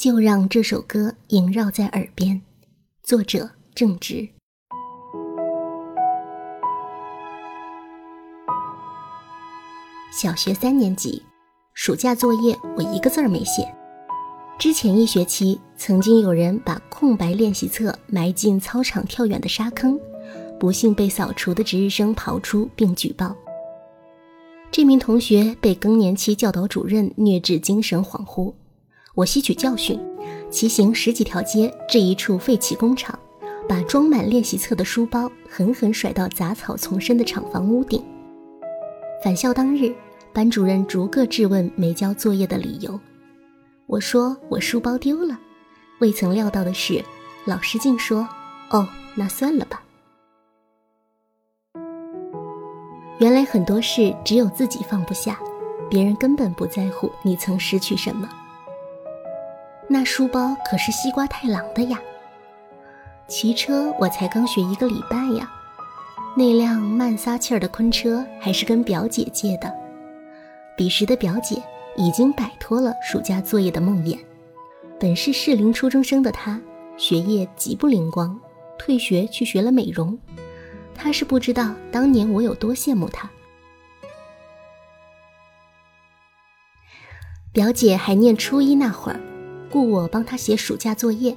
[0.00, 2.40] 就让这首歌萦绕在耳边。
[3.02, 4.26] 作者：正直。
[10.10, 11.22] 小学三年级，
[11.74, 13.70] 暑假作业我一个字儿没写。
[14.58, 20.00] 之前一学期，曾经有人把空白练习册埋进操场跳远的沙坑，
[20.58, 23.36] 不幸被扫除的值日生刨出并举报。
[24.70, 28.54] 这名同学被更年期教导主任虐至精神恍惚。
[29.14, 29.98] 我吸取教训，
[30.50, 33.18] 骑行十几条街至一处废弃工厂，
[33.68, 38.02] 把装满练习册的书包狠狠甩到杂草丛生的厂房屋顶。
[39.22, 39.92] 返校当日，
[40.32, 42.98] 班主任逐个质问没交作业的理由。
[43.86, 45.38] 我说我书包丢了，
[45.98, 47.04] 未曾料到的是，
[47.44, 48.26] 老师竟说
[48.70, 49.82] ：“哦，那算了吧。”
[53.18, 55.38] 原来很多事只有自己放不下，
[55.90, 58.28] 别人根本不在乎你曾失去什么。
[59.92, 61.98] 那书包可是西瓜太郎的呀。
[63.26, 65.50] 骑车我才刚学一个礼拜呀，
[66.36, 69.72] 那辆慢撒气儿的昆车还是跟表姐借的。
[70.76, 71.60] 彼时的表姐
[71.96, 74.16] 已经摆脱了暑假作业的梦魇，
[75.00, 76.60] 本是适龄初中生的她，
[76.96, 78.38] 学业极不灵光，
[78.78, 80.16] 退学去学了美容。
[80.94, 83.28] 她是不知道当年我有多羡慕她。
[87.52, 89.20] 表姐还念初一那会儿。
[89.70, 91.36] 雇我帮他写暑假作业，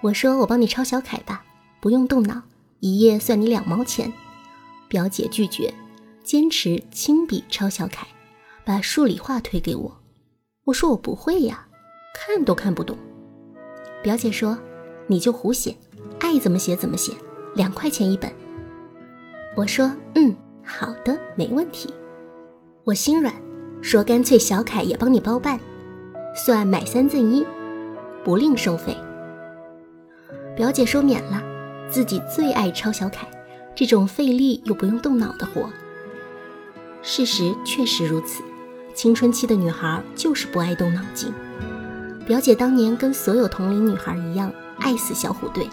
[0.00, 1.44] 我说我帮你抄小楷吧，
[1.80, 2.42] 不用动脑，
[2.80, 4.12] 一页算你两毛钱。
[4.88, 5.72] 表姐拒绝，
[6.22, 8.06] 坚持亲笔抄小楷，
[8.64, 10.00] 把数理化推给我。
[10.64, 11.66] 我说我不会呀，
[12.14, 12.96] 看都看不懂。
[14.02, 14.58] 表姐说
[15.06, 15.76] 你就胡写，
[16.20, 17.12] 爱怎么写怎么写，
[17.54, 18.32] 两块钱一本。
[19.56, 20.34] 我说嗯，
[20.64, 21.92] 好的，没问题。
[22.84, 23.34] 我心软，
[23.82, 25.60] 说干脆小楷也帮你包办。
[26.36, 27.46] 算买三赠一，
[28.24, 28.96] 不另收费。
[30.56, 31.40] 表姐说免了，
[31.88, 33.24] 自己最爱抄小楷，
[33.72, 35.70] 这种费力又不用动脑的活。
[37.02, 38.42] 事实确实如此，
[38.94, 41.32] 青春期的女孩就是不爱动脑筋。
[42.26, 45.68] 表姐当年跟所有同龄女孩一样，爱死小虎队，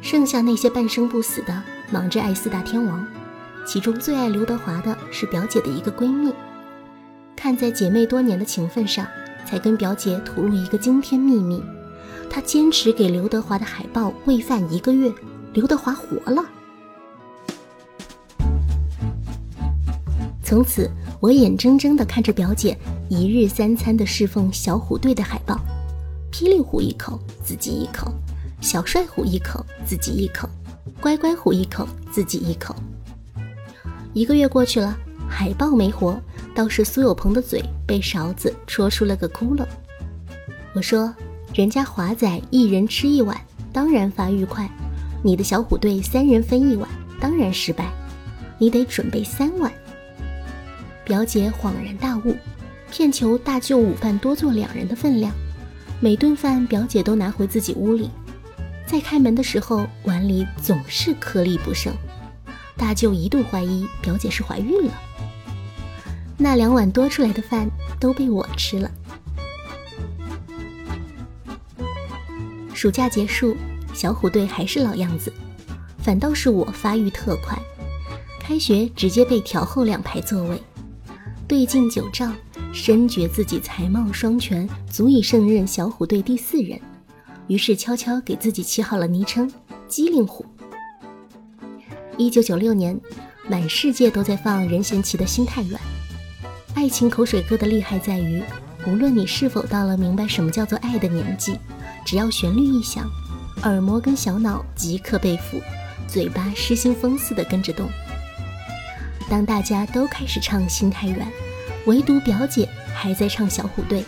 [0.00, 3.04] 剩下那些半生不死的，忙着爱四大天王。
[3.66, 6.32] 其中最爱刘德华的是表姐的一个闺蜜，
[7.34, 9.04] 看在姐妹多年的情分上。
[9.46, 11.62] 才跟表姐吐露一个惊天秘密，
[12.28, 15.12] 她坚持给刘德华的海报喂饭一个月，
[15.52, 16.44] 刘德华活了。
[20.42, 20.90] 从此，
[21.20, 22.76] 我眼睁睁地看着表姐
[23.08, 25.58] 一日三餐的侍奉小虎队的海报，
[26.30, 28.12] 霹雳虎一口，自己一口；
[28.60, 30.46] 小帅虎一口，自己一口；
[31.00, 32.74] 乖乖虎一口，自己一口。
[34.12, 34.96] 一个月过去了，
[35.28, 36.20] 海报没活。
[36.54, 39.66] 倒是苏有朋的嘴被勺子戳出了个窟窿。
[40.72, 41.14] 我说
[41.52, 43.38] ：“人家华仔一人吃一碗，
[43.72, 44.66] 当然发育快；
[45.22, 46.88] 你的小虎队三人分一碗，
[47.20, 47.90] 当然失败。
[48.58, 49.72] 你得准备三碗。”
[51.04, 52.36] 表姐恍然大悟，
[52.90, 55.32] 骗求大舅午饭多做两人的分量。
[56.00, 58.10] 每顿饭表姐都拿回自己屋里，
[58.86, 61.92] 在开门的时候碗里总是颗粒不剩。
[62.76, 64.92] 大舅一度怀疑表姐是怀孕了。
[66.36, 68.90] 那两碗多出来的饭都被我吃了。
[72.74, 73.56] 暑假结束，
[73.94, 75.32] 小虎队还是老样子，
[75.98, 77.58] 反倒是我发育特快。
[78.38, 80.60] 开学直接被调后两排座位，
[81.48, 82.30] 对镜九照，
[82.74, 86.78] 深觉自己才貌双全，足以胜任小虎队第四人。
[87.46, 89.50] 于是悄悄给自己起好了昵称
[89.88, 90.44] “机灵虎”。
[92.18, 93.00] 一九九六年，
[93.48, 95.80] 满世界都在放任贤齐的心太软。
[96.84, 98.42] 爱情口水歌的厉害在于，
[98.86, 101.58] 无论你是否到了明白什么叫做爱的年纪，
[102.04, 103.10] 只要旋律一响，
[103.62, 105.58] 耳膜跟小脑即刻被俘，
[106.06, 107.88] 嘴巴失心疯似的跟着动。
[109.30, 111.20] 当大家都开始唱《心太软》，
[111.86, 114.02] 唯独表姐还在唱《小虎队》，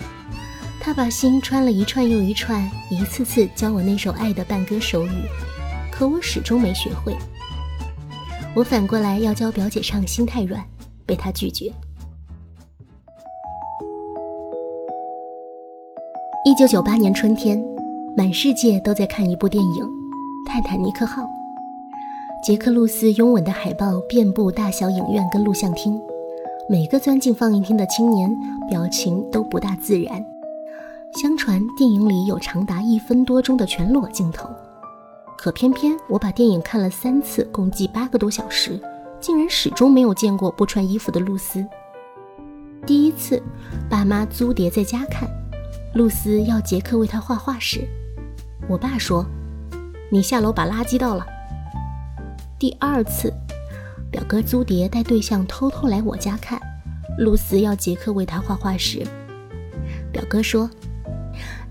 [0.78, 5.22] 她把心穿了一串又一串，一次次教我那首爱的伴歌手语，
[5.90, 7.16] 可我始终没学会。
[8.54, 10.60] 我反过来要教表姐唱《心太软》，
[11.06, 11.72] 被她拒绝。
[16.58, 17.62] 九九八年春天，
[18.16, 19.84] 满世界都在看一部电影
[20.46, 21.22] 《泰坦尼克号》。
[22.42, 26.00] 杰克·露丝拥吻的海报遍布大小影院跟录像厅，
[26.66, 28.34] 每个钻进放映厅的青年
[28.70, 30.24] 表情都不大自然。
[31.12, 34.48] 相传电影里有长达一分多钟的全裸镜头，
[35.36, 38.80] 可偏偏我把电影看了三次，共计八个多小时，
[39.20, 41.62] 竟然始终没有见过不穿衣服的露丝。
[42.86, 43.42] 第一次，
[43.90, 45.28] 爸妈租碟在家看。
[45.96, 47.88] 露丝要杰克为她画画时，
[48.68, 49.24] 我爸说
[50.12, 51.26] ：“你下楼把垃圾倒了。”
[52.60, 53.32] 第二次，
[54.10, 56.60] 表哥租碟带对象偷偷来我家看，
[57.16, 59.02] 露丝要杰克为她画画时，
[60.12, 60.68] 表哥说：“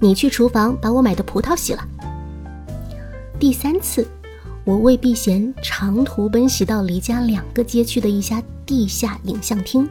[0.02, 1.88] 你去厨房把我买的葡萄洗了。”
[3.40, 4.08] 第三次，
[4.64, 9.88] 我为避嫌长途奔袭到离家两个街区的一家地下影像厅，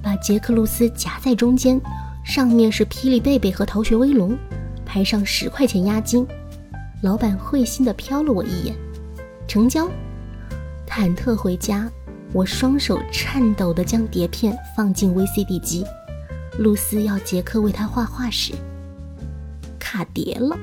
[0.00, 1.80] 把杰克露丝夹在中间，
[2.24, 4.36] 上面是霹雳贝贝和逃学威龙，
[4.86, 6.26] 拍上十块钱押金。
[7.02, 8.74] 老板会心地瞟了我一眼，
[9.46, 9.88] 成交。
[10.86, 11.90] 忐忑回家，
[12.32, 15.84] 我双手颤抖地将碟片放进 VCD 机。
[16.58, 18.52] 露丝要杰克为她画画时，
[19.78, 20.56] 卡碟了。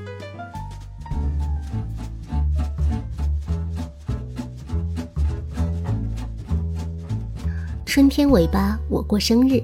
[7.84, 9.62] 春天尾巴，我过生日，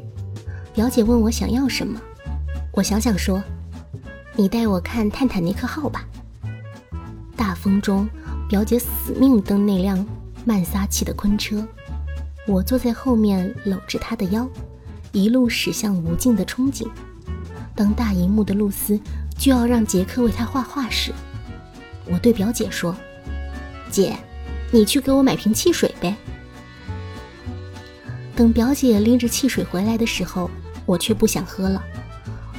[0.76, 1.98] 表姐问我想要什么，
[2.72, 3.42] 我想想说
[4.36, 6.04] ：“你带我看泰坦尼克号吧。”
[7.34, 8.06] 大风中，
[8.46, 10.06] 表姐死命蹬那辆
[10.44, 11.66] 慢撒气的昆车，
[12.46, 14.46] 我坐在后面搂着她的腰，
[15.12, 16.86] 一路驶向无尽的憧憬。
[17.74, 19.00] 当大荧幕的露丝
[19.38, 21.10] 就要让杰克为她画画时，
[22.04, 22.94] 我对表姐说
[23.90, 24.14] ：“姐，
[24.70, 26.14] 你去给我买瓶汽水呗。”
[28.36, 30.50] 等表姐拎着汽水回来的时候，
[30.86, 31.82] 我却不想喝了。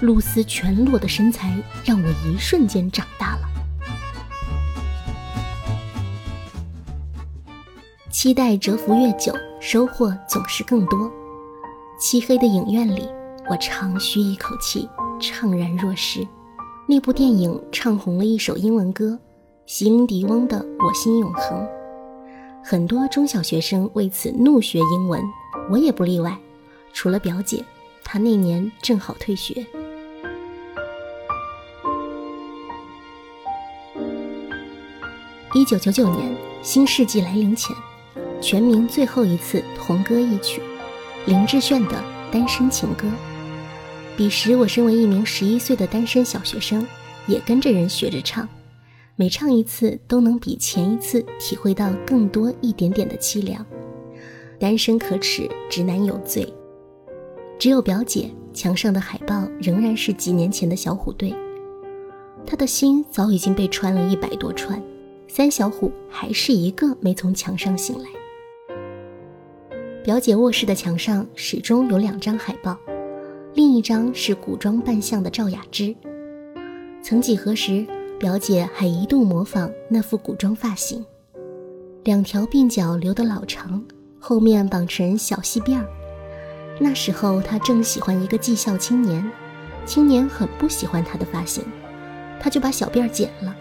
[0.02, 3.42] 露丝全裸的身材让我一瞬间长大了。
[8.12, 11.12] 期待蛰伏越久，收获总是更多。
[12.00, 13.08] 漆黑的影院里，
[13.50, 14.88] 我长吁一口气，
[15.20, 16.28] 怅然若失。
[16.88, 19.20] 那部电影唱红了一首英文歌，
[19.66, 21.60] 席琳迪翁的《我心永恒》。
[22.64, 25.22] 很多中小学生为此怒学英文。
[25.70, 26.38] 我也不例外，
[26.94, 27.64] 除了表姐，
[28.10, 29.66] 他那年正好退学。
[35.54, 36.34] 一九九九年，
[36.64, 37.76] 新世纪来临前，
[38.42, 40.62] 全民最后一次同歌一曲，
[41.26, 41.96] 林志炫的
[42.32, 43.06] 《单身情歌》。
[44.16, 46.88] 彼时，我身为一名十一岁的单身小学生，
[47.28, 48.48] 也跟着人学着唱，
[49.18, 53.66] 每唱一次，都能比前一次体会到更多一点点的凄凉。
[54.58, 56.54] 单身可耻，直男有罪。
[57.60, 61.34] 只有表姐墙上的海报仍然是几年前的小虎队，
[62.46, 64.82] 她的心早已经被穿了一百多串，
[65.28, 68.06] 三小虎还是一个没从墙上醒来。
[70.04, 72.78] 表姐卧室的墙上始终有两张海报，
[73.56, 75.96] 另一张是古装扮相的赵雅芝。
[77.02, 77.86] 曾几何时，
[78.20, 81.04] 表姐还一度模仿那副古装发型，
[82.04, 83.84] 两条鬓角留得老长。
[84.20, 85.86] 后面绑成小细辫儿。
[86.80, 89.30] 那时候他正喜欢一个技校青年，
[89.86, 91.64] 青年很不喜欢他的发型，
[92.40, 93.56] 他就把小辫儿剪了。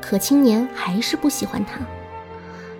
[0.00, 1.80] 可青年还是不喜欢他，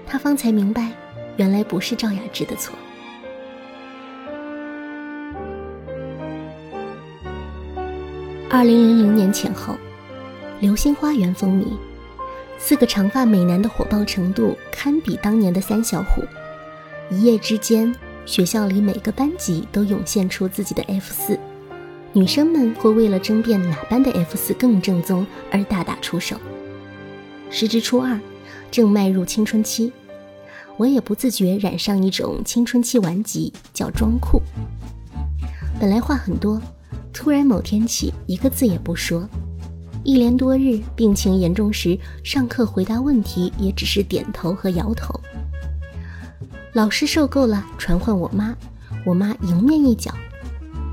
[0.06, 0.92] 他方才明白，
[1.36, 2.74] 原来不是赵雅芝的错。
[8.50, 9.74] 二零零零年前后，
[10.60, 11.66] 《流星花园》风靡，
[12.58, 16.22] 四个长发美男的火爆程度堪比当年的三小虎。
[17.10, 17.92] 一夜之间，
[18.26, 21.38] 学校里每个班级都涌现出自己的 F 四，
[22.12, 26.36] 女生们会为了争辩哪班的 F 四更正宗而大打出手。
[27.50, 28.18] 时值初二，
[28.70, 29.92] 正迈入青春期，
[30.78, 34.40] 我也不自觉染上一种青春期顽疾，叫装酷。
[35.78, 36.60] 本来话很多，
[37.12, 39.28] 突然某天起一个字也不说，
[40.02, 45.20] 一连多日病情严重时，上课回答问题也只是点头和摇头。
[46.74, 48.52] 老师受够了，传唤我妈，
[49.06, 50.12] 我妈迎面一脚，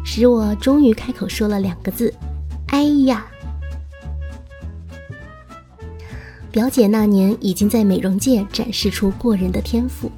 [0.05, 2.13] 使我终于开口说了两个字
[2.69, 3.25] ：“哎呀！”
[6.51, 10.11] 表姐那年已经在美容界展示出过人的天赋，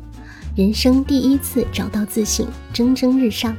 [0.54, 3.56] 人生第一次找到自信，蒸蒸日上。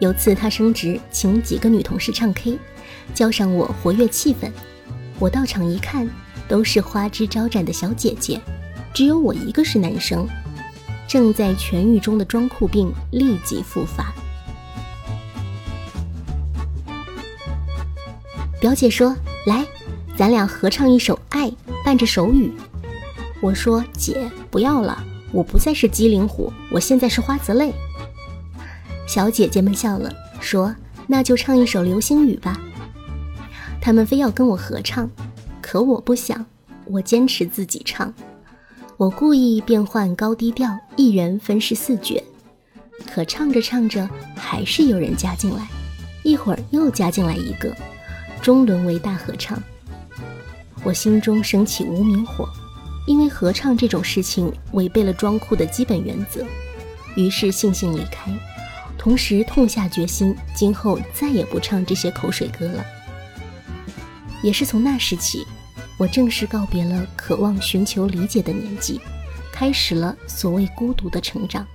[0.00, 2.58] 有次她升职，请几个女同事唱 K，
[3.14, 4.50] 叫上我活跃气氛。
[5.18, 6.06] 我到场一看，
[6.46, 8.38] 都是花枝招展的小姐姐，
[8.92, 10.28] 只有我一个是男生。
[11.08, 14.12] 正在痊愈中的装酷病立即复发。
[18.60, 19.66] 表姐说：“来，
[20.16, 21.48] 咱俩合唱一首《爱》，
[21.84, 22.52] 伴着手语。”
[23.40, 27.72] 我说：“姐，不要了，我不再是机灵虎，我现在是花泽类。”
[29.08, 30.74] 小姐姐们笑了，说
[31.06, 32.60] ：“那就唱一首《流星雨》吧。”
[33.80, 35.08] 他们非要跟我合唱，
[35.62, 36.44] 可我不想，
[36.84, 38.12] 我坚持自己唱。
[38.98, 42.20] 我故意变换高低调，一人分饰四角，
[43.06, 45.68] 可唱着唱着，还是有人加进来，
[46.24, 47.72] 一会儿又加进来一个，
[48.42, 49.56] 终沦为大合唱。
[50.82, 52.48] 我心中升起无名火，
[53.06, 56.44] 因为合唱这种事情违背了装酷的基本原则，
[57.14, 58.36] 于是悻悻离开，
[58.98, 62.84] 同时痛下决心，今后再也不唱这些口水歌了。
[64.42, 65.46] 也是从那时起，
[65.98, 69.00] 我正式告别了渴望寻求理解的年纪，
[69.52, 71.66] 开始了所谓孤独的成长。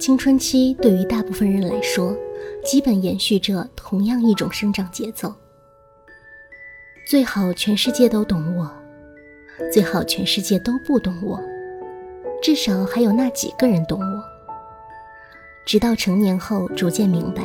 [0.00, 2.16] 青春期对于大部分人来说，
[2.64, 5.34] 基本延续着同样一种生长节奏。
[7.06, 8.70] 最好全世界都懂我，
[9.70, 11.38] 最好全世界都不懂我，
[12.42, 14.24] 至少还有那几个人懂我。
[15.66, 17.42] 直到成年后，逐渐明白，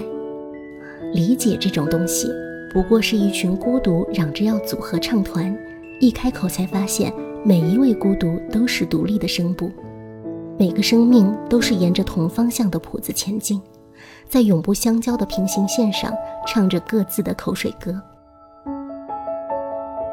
[1.14, 2.28] 理解这种东西，
[2.74, 5.56] 不过是一群孤独嚷着要组合唱团，
[6.00, 9.72] 一开口才发现，每一位孤独都是独立的声部。
[10.58, 13.62] 每个生命都是沿着同方向的谱子前进，
[14.28, 16.12] 在永不相交的平行线上
[16.48, 18.02] 唱着各自的口水歌。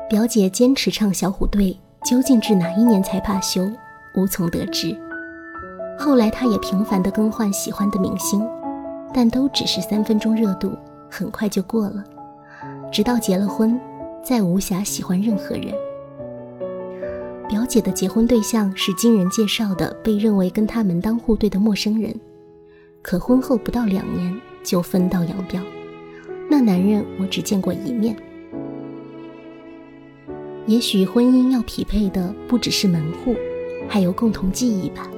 [0.09, 3.71] 表姐坚持唱小虎队，究竟至哪一年才罢休，
[4.16, 4.95] 无从得知。
[5.99, 8.47] 后来她也频繁地更换喜欢的明星，
[9.14, 10.73] 但都只是三分钟热度，
[11.11, 12.05] 很快就过了。
[12.93, 13.79] 直到结了婚，
[14.23, 15.75] 再无暇喜欢任何人。
[17.49, 22.14] 表姐的结婚对象是经人介绍的，被认为跟她门当户对的陌生人，
[23.02, 25.61] 可婚后不到两年就分道扬镳。
[26.49, 28.17] 那男人我只见过一面。
[30.67, 33.35] 也许婚姻要匹配的不只是门户，
[33.88, 35.11] 还有共同记忆吧。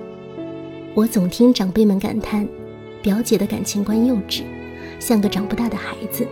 [0.95, 2.49] 我总听长辈们感叹，
[3.03, 4.43] 表姐的感情观幼稚，
[5.03, 6.25] 像个长不大的孩子。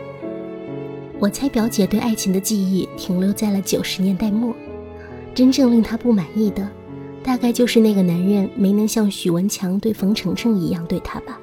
[1.19, 4.55] 我猜表姐对爱情的记忆停留在了九十年代末。
[5.35, 6.69] 真正令她不满意的，
[7.21, 11.39] 大概就是那个男人没能像许文强对冯程程一样对她吧。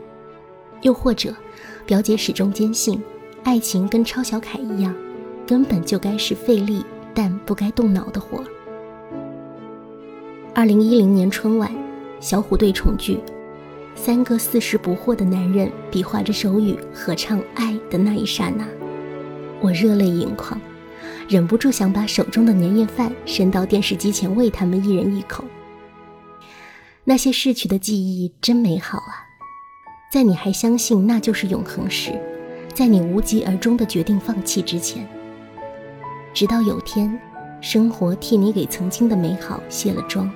[0.84, 1.36] 又或者，
[1.86, 3.02] 表姐始终坚信，
[3.44, 4.96] 爱情跟抄小楷一样，
[5.46, 6.82] 根本就该是费力
[7.14, 8.42] 但不该动脑的活。
[10.54, 11.70] 二零一零年春晚，
[12.22, 13.20] 小虎队重聚，
[13.98, 18.66] 三个四十不惑的男人比划着手语合唱《爱》的那一刹那，
[19.60, 20.60] 我热泪盈眶。
[21.28, 25.44] 忍不住想把手中的年夜饭伸到电视机前喂他们一人一口。
[27.04, 29.28] 那些逝去的记忆真美好啊！
[30.10, 32.18] 在你还相信那就是永恒时，
[32.74, 35.06] 在你无疾而终的决定放弃之前，
[36.34, 37.20] 直到有天，
[37.60, 40.32] 生活替你给曾经的美好卸了妆，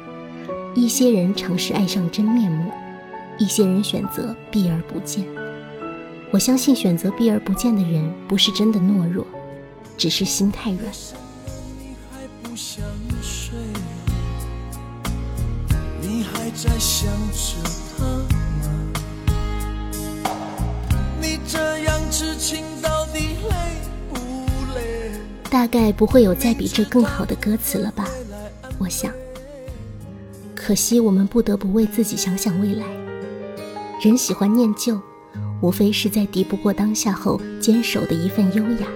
[0.75, 2.69] 一些人尝试爱上真面目，
[3.41, 5.25] 一些人选择避而不见。
[6.29, 9.25] 我相信选择避而不见的人不是真的懦弱。
[9.97, 10.91] 只是心太软。
[25.51, 28.07] 大概不会有再比这更好的歌词了吧？
[28.79, 29.13] 我想。
[30.55, 33.10] 可惜我们不得不为自己想想未来。
[34.01, 34.99] 人喜欢念旧，
[35.61, 38.87] 无非是在敌不过当下后坚守的一份优雅。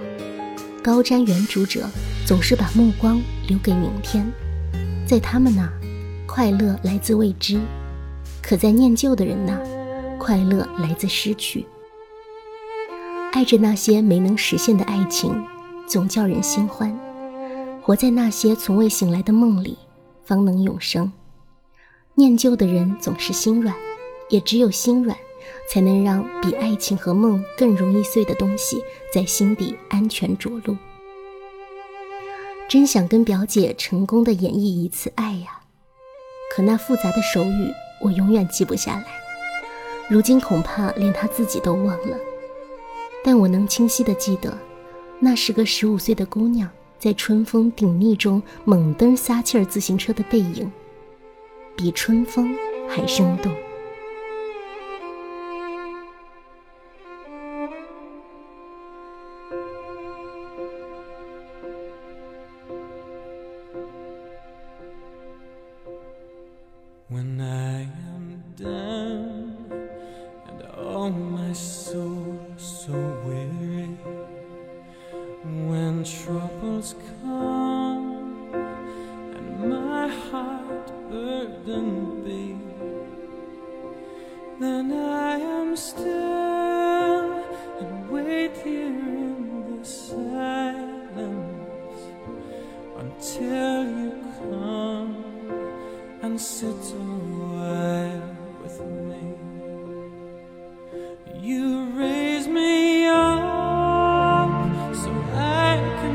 [0.82, 1.88] 高瞻远瞩者
[2.26, 4.26] 总是把目光留给明天，
[5.06, 5.70] 在他们那，
[6.26, 7.60] 快乐来自未知；
[8.42, 9.56] 可在念旧的人那，
[10.18, 11.64] 快乐来自失去。
[13.30, 15.40] 爱着那些没能实现的爱情，
[15.86, 16.90] 总叫人心欢；
[17.80, 19.78] 活在那些从未醒来的梦里，
[20.24, 21.12] 方能永生。
[22.16, 23.72] 念旧的人总是心软，
[24.28, 25.16] 也只有心软。
[25.68, 30.76] 才能让比爱情和梦更容易碎的东西在心底安全着陆。
[32.68, 35.60] 真想跟表姐成功的演绎一次爱呀，
[36.52, 39.06] 可那复杂的手语我永远记不下来，
[40.08, 42.16] 如今恐怕连她自己都忘了。
[43.24, 44.56] 但我能清晰的记得，
[45.20, 46.68] 那是个十五岁的姑娘
[46.98, 50.70] 在春风顶睨中猛蹬撒气儿自行车的背影，
[51.76, 52.54] 比春风
[52.88, 53.52] 还生动。
[71.08, 72.92] My soul, so
[73.24, 73.86] weary
[75.68, 77.55] when troubles come.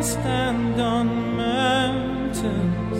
[0.01, 2.90] stand on mountains.